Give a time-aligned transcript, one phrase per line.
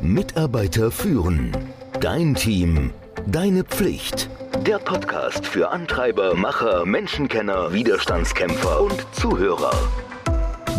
[0.00, 1.52] Mitarbeiter führen.
[2.00, 2.92] Dein Team.
[3.26, 4.30] Deine Pflicht.
[4.64, 9.74] Der Podcast für Antreiber, Macher, Menschenkenner, Widerstandskämpfer und Zuhörer.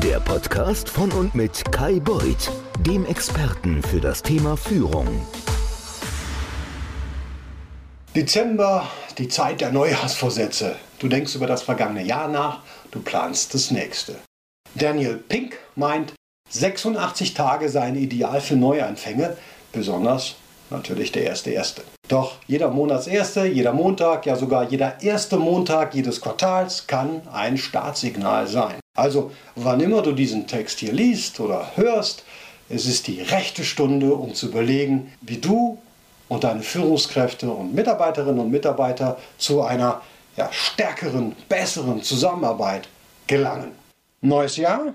[0.01, 5.07] Der Podcast von und mit Kai Beuth, dem Experten für das Thema Führung.
[8.15, 8.87] Dezember,
[9.17, 10.75] die Zeit der Neujahrsvorsätze.
[10.99, 12.61] Du denkst über das vergangene Jahr nach,
[12.91, 14.15] du planst das nächste.
[14.73, 16.13] Daniel Pink meint,
[16.49, 19.35] 86 Tage seien ideal für Neuanfänge,
[19.71, 20.35] besonders
[20.69, 21.83] natürlich der erste erste.
[22.07, 28.47] Doch jeder Monatserste, jeder Montag, ja sogar jeder erste Montag jedes Quartals kann ein Startsignal
[28.47, 28.79] sein.
[28.95, 32.23] Also wann immer du diesen Text hier liest oder hörst,
[32.69, 35.77] es ist die rechte Stunde, um zu überlegen, wie du
[36.27, 40.01] und deine Führungskräfte und Mitarbeiterinnen und Mitarbeiter zu einer
[40.35, 42.87] ja, stärkeren, besseren Zusammenarbeit
[43.27, 43.71] gelangen.
[44.21, 44.93] Neues Jahr,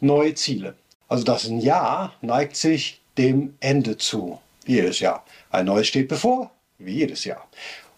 [0.00, 0.74] neue Ziele.
[1.12, 5.26] Also das Jahr neigt sich dem Ende zu, wie jedes Jahr.
[5.50, 7.50] Ein neues steht bevor, wie jedes Jahr.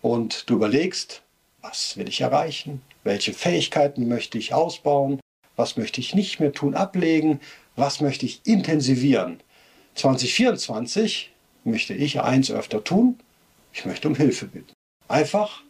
[0.03, 1.23] Und du überlegst,
[1.63, 2.83] was will ich erreichen?
[3.05, 5.21] Welche Fähigkeiten möchte ich ausbauen?
[5.55, 7.39] Was möchte ich nicht mehr tun, ablegen?
[7.77, 9.39] Was möchte ich intensivieren?
[9.95, 11.31] 2024
[11.63, 13.21] möchte ich eins öfter tun,
[13.73, 14.73] ich möchte um Hilfe bitten.
[15.07, 15.63] Einfach,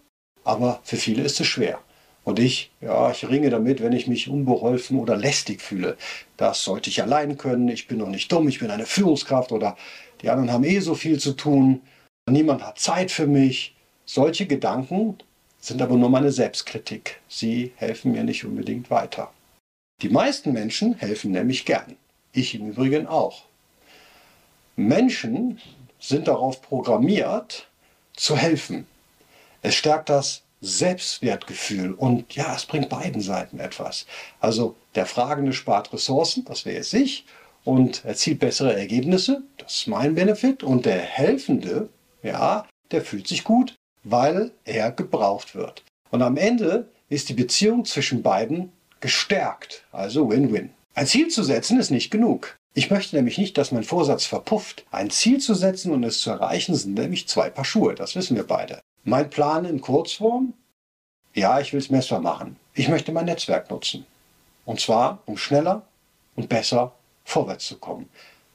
[0.44, 1.78] aber für viele ist es schwer.
[2.24, 5.96] Und ich, ja, ich ringe damit, wenn ich mich unbeholfen oder lästig fühle.
[6.38, 9.76] Das sollte ich allein können, ich bin noch nicht dumm, ich bin eine Führungskraft oder
[10.22, 11.82] die anderen haben eh so viel zu tun,
[12.28, 13.74] niemand hat Zeit für mich.
[14.06, 15.18] Solche Gedanken
[15.60, 17.20] sind aber nur meine Selbstkritik.
[17.28, 19.30] Sie helfen mir nicht unbedingt weiter.
[20.02, 21.96] Die meisten Menschen helfen nämlich gern.
[22.32, 23.44] Ich im Übrigen auch.
[24.76, 25.60] Menschen
[26.00, 27.68] sind darauf programmiert,
[28.14, 28.86] zu helfen.
[29.62, 34.06] Es stärkt das Selbstwertgefühl und ja, es bringt beiden Seiten etwas.
[34.40, 37.26] Also der Fragende spart Ressourcen, das wäre jetzt ich,
[37.64, 41.88] und erzielt bessere Ergebnisse, das ist mein Benefit, und der Helfende,
[42.22, 45.82] ja, der fühlt sich gut, weil er gebraucht wird.
[46.10, 50.70] Und am Ende ist die Beziehung zwischen beiden gestärkt, also Win-Win.
[50.94, 52.56] Ein Ziel zu setzen ist nicht genug.
[52.74, 54.84] Ich möchte nämlich nicht, dass mein Vorsatz verpufft.
[54.90, 58.36] Ein Ziel zu setzen und es zu erreichen sind nämlich zwei Paar Schuhe, das wissen
[58.36, 58.80] wir beide.
[59.06, 60.54] Mein Plan in Kurzform?
[61.34, 62.56] Ja, ich will es messbar machen.
[62.72, 64.06] Ich möchte mein Netzwerk nutzen.
[64.64, 65.82] Und zwar, um schneller
[66.36, 66.92] und besser
[67.24, 68.08] vorwärts zu kommen.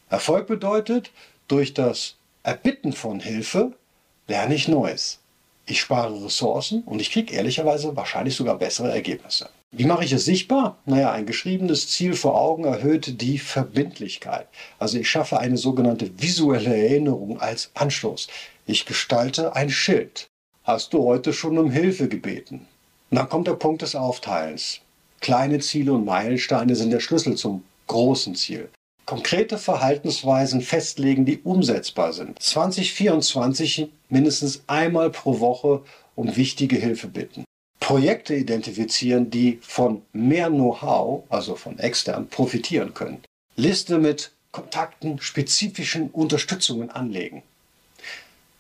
[0.10, 1.12] Erfolg bedeutet,
[1.48, 3.74] durch das Erbitten von Hilfe
[4.28, 5.20] lerne ich Neues.
[5.68, 9.50] Ich spare Ressourcen und ich kriege ehrlicherweise wahrscheinlich sogar bessere Ergebnisse.
[9.72, 10.80] Wie mache ich es sichtbar?
[10.86, 14.48] Naja, ein geschriebenes Ziel vor Augen erhöht die Verbindlichkeit.
[14.80, 18.30] Also ich schaffe eine sogenannte visuelle Erinnerung als Anstoß.
[18.66, 20.29] Ich gestalte ein Schild.
[20.70, 22.68] Hast du heute schon um Hilfe gebeten?
[23.10, 24.82] Und dann kommt der Punkt des Aufteilens.
[25.20, 28.70] Kleine Ziele und Meilensteine sind der Schlüssel zum großen Ziel.
[29.08, 32.40] Konkrete Verhaltensweisen festlegen, die umsetzbar sind.
[32.40, 35.82] 2024 mindestens einmal pro Woche
[36.14, 37.46] um wichtige Hilfe bitten.
[37.80, 43.24] Projekte identifizieren, die von mehr Know-how, also von extern, profitieren können.
[43.56, 47.42] Liste mit Kontakten, spezifischen Unterstützungen anlegen.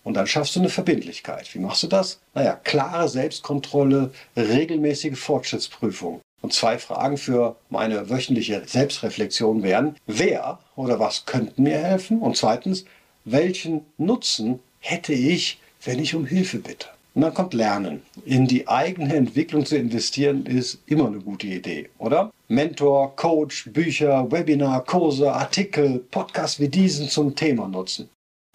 [0.09, 1.53] Und dann schaffst du eine Verbindlichkeit.
[1.53, 2.19] Wie machst du das?
[2.33, 6.19] Naja, klare Selbstkontrolle, regelmäßige Fortschrittsprüfung.
[6.41, 12.21] Und zwei Fragen für meine wöchentliche Selbstreflexion wären, wer oder was könnten mir helfen?
[12.21, 12.85] Und zweitens,
[13.23, 16.87] welchen Nutzen hätte ich, wenn ich um Hilfe bitte?
[17.13, 18.01] Und dann kommt Lernen.
[18.25, 22.31] In die eigene Entwicklung zu investieren ist immer eine gute Idee, oder?
[22.47, 28.09] Mentor, Coach, Bücher, Webinar, Kurse, Artikel, Podcasts wie diesen zum Thema nutzen.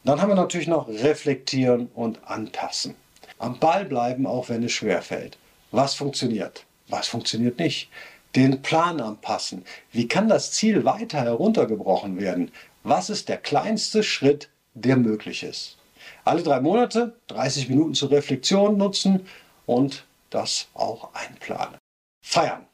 [0.05, 2.95] Dann haben wir natürlich noch reflektieren und anpassen.
[3.39, 5.39] Am Ball bleiben, auch wenn es schwerfällt.
[5.71, 6.67] Was funktioniert?
[6.89, 7.91] Was funktioniert nicht?
[8.37, 9.65] Den Plan anpassen.
[9.93, 12.53] Wie kann das Ziel weiter heruntergebrochen werden?
[12.83, 15.79] Was ist der kleinste Schritt, der möglich ist?
[16.25, 19.27] alle drei Monate 30 Minuten zur Reflexion nutzen
[19.67, 21.77] und das auch einplanen.
[22.23, 22.67] Feiern.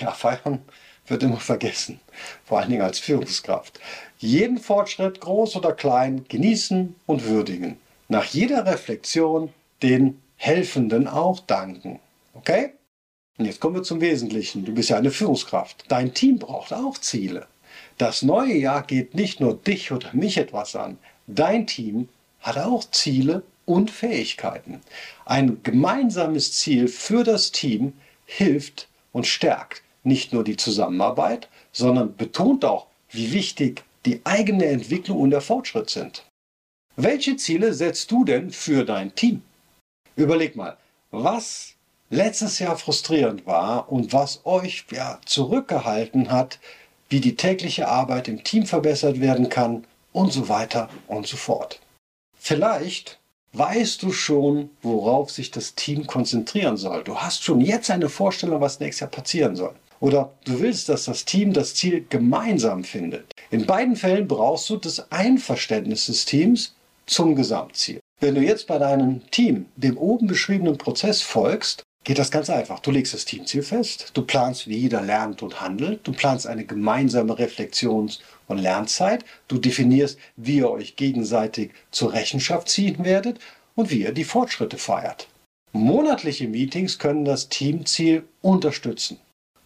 [0.00, 0.62] Ja, feiern
[1.06, 2.00] wird immer vergessen,
[2.44, 3.80] vor allen Dingen als Führungskraft.
[4.18, 7.78] Jeden Fortschritt, groß oder klein, genießen und würdigen.
[8.08, 11.98] Nach jeder Reflexion den Helfenden auch danken.
[12.34, 12.72] Okay?
[13.38, 14.64] Und jetzt kommen wir zum Wesentlichen.
[14.64, 15.84] Du bist ja eine Führungskraft.
[15.88, 17.46] Dein Team braucht auch Ziele.
[17.98, 20.98] Das neue Jahr geht nicht nur dich oder mich etwas an.
[21.26, 22.08] Dein Team
[22.40, 24.80] hat auch Ziele und Fähigkeiten.
[25.24, 27.94] Ein gemeinsames Ziel für das Team
[28.24, 35.20] hilft und stärkt nicht nur die Zusammenarbeit, sondern betont auch, wie wichtig die eigene Entwicklung
[35.20, 36.24] und der Fortschritt sind.
[36.96, 39.42] Welche Ziele setzt du denn für dein Team?
[40.16, 40.76] Überleg mal,
[41.10, 41.74] was
[42.10, 46.58] letztes Jahr frustrierend war und was euch ja, zurückgehalten hat,
[47.08, 51.80] wie die tägliche Arbeit im Team verbessert werden kann und so weiter und so fort.
[52.38, 53.18] Vielleicht
[53.52, 57.04] weißt du schon, worauf sich das Team konzentrieren soll.
[57.04, 59.74] Du hast schon jetzt eine Vorstellung, was nächstes Jahr passieren soll.
[60.02, 63.30] Oder du willst, dass das Team das Ziel gemeinsam findet.
[63.52, 66.74] In beiden Fällen brauchst du das Einverständnis des Teams
[67.06, 68.00] zum Gesamtziel.
[68.20, 72.80] Wenn du jetzt bei deinem Team dem oben beschriebenen Prozess folgst, geht das ganz einfach.
[72.80, 76.64] Du legst das Teamziel fest, du planst, wie jeder lernt und handelt, du planst eine
[76.64, 78.18] gemeinsame Reflexions-
[78.48, 83.38] und Lernzeit, du definierst, wie ihr euch gegenseitig zur Rechenschaft ziehen werdet
[83.76, 85.28] und wie ihr die Fortschritte feiert.
[85.70, 89.20] Monatliche Meetings können das Teamziel unterstützen.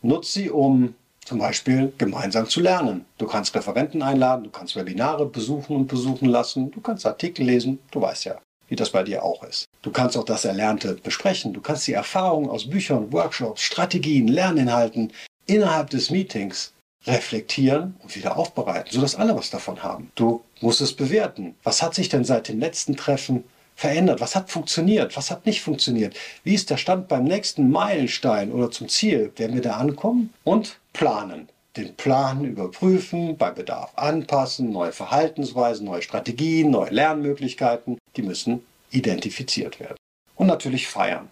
[0.06, 0.94] Nutz sie, um
[1.24, 3.04] zum Beispiel gemeinsam zu lernen.
[3.18, 7.80] Du kannst Referenten einladen, du kannst Webinare besuchen und besuchen lassen, du kannst Artikel lesen,
[7.90, 9.66] du weißt ja, wie das bei dir auch ist.
[9.82, 15.12] Du kannst auch das Erlernte besprechen, du kannst die Erfahrungen aus Büchern, Workshops, Strategien, Lerninhalten
[15.46, 16.72] innerhalb des Meetings
[17.06, 20.10] reflektieren und wieder aufbereiten, sodass alle was davon haben.
[20.14, 21.54] Du musst es bewerten.
[21.62, 23.44] Was hat sich denn seit dem letzten Treffen
[23.76, 24.20] verändert?
[24.20, 25.16] Was hat funktioniert?
[25.16, 26.16] Was hat nicht funktioniert?
[26.42, 29.30] Wie ist der Stand beim nächsten Meilenstein oder zum Ziel?
[29.36, 30.32] Werden wir da ankommen?
[30.42, 31.48] Und planen.
[31.76, 39.78] Den Plan überprüfen, bei Bedarf anpassen, neue Verhaltensweisen, neue Strategien, neue Lernmöglichkeiten, die müssen identifiziert
[39.78, 39.96] werden.
[40.36, 41.28] Und natürlich feiern.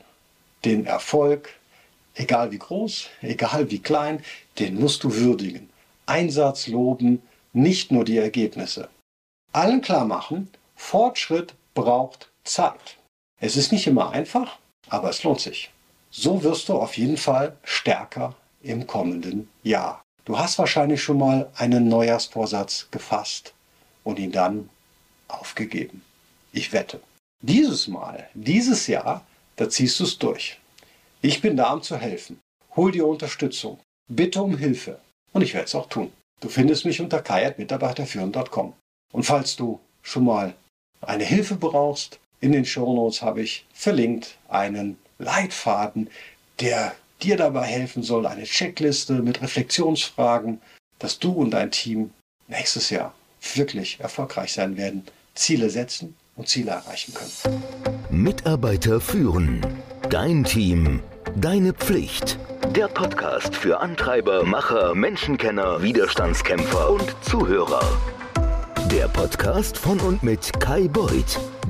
[0.67, 1.49] Den Erfolg,
[2.14, 4.23] egal wie groß, egal wie klein,
[4.58, 5.70] den musst du würdigen.
[6.05, 7.23] Einsatz loben,
[7.55, 8.91] nicht nur die Ergebnisse.
[9.52, 12.99] Allen klar machen, Fortschritt braucht Zeit.
[13.41, 14.58] Es ist nicht immer einfach,
[14.88, 15.70] aber es lohnt sich.
[16.11, 20.02] So wirst du auf jeden Fall stärker im kommenden Jahr.
[20.25, 23.52] Du hast wahrscheinlich schon mal einen Neujahrsvorsatz gefasst
[24.05, 24.70] und ihn dann
[25.29, 26.02] aufgegeben.
[26.52, 27.00] Ich wette.
[27.43, 29.26] Dieses Mal, dieses Jahr,
[29.56, 30.58] da ziehst du es durch.
[31.20, 32.38] Ich bin da, um zu helfen.
[32.76, 33.81] Hol dir Unterstützung.
[34.08, 35.00] Bitte um Hilfe.
[35.32, 36.12] Und ich werde es auch tun.
[36.41, 38.73] Du findest mich unter kai.mitarbeiterführen.com.
[39.12, 40.55] Und falls du schon mal
[41.00, 46.10] eine Hilfe brauchst, in den Shownotes habe ich verlinkt einen Leitfaden,
[46.60, 50.60] der dir dabei helfen soll, eine Checkliste mit Reflexionsfragen,
[50.98, 52.10] dass du und dein Team
[52.48, 53.14] nächstes Jahr
[53.54, 55.04] wirklich erfolgreich sein werden,
[55.34, 57.62] Ziele setzen und Ziele erreichen können.
[58.10, 59.60] Mitarbeiter führen.
[60.10, 61.00] Dein Team.
[61.36, 62.38] Deine Pflicht.
[62.76, 67.82] Der Podcast für Antreiber, Macher, Menschenkenner, Widerstandskämpfer und Zuhörer.
[68.90, 71.40] Der Podcast von und mit Kai Beuth,